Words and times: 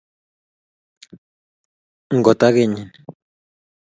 ngotakenyi 2.17 2.83